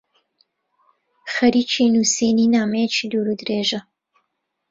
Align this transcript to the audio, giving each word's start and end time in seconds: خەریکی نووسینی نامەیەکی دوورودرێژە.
خەریکی 1.33 1.87
نووسینی 1.93 2.51
نامەیەکی 2.55 3.09
دوورودرێژە. 3.11 3.79